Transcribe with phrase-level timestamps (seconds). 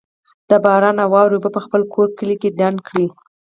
[0.49, 3.07] د باران او واورې اوبه په خپل کور، کلي کي ډنډ کړئ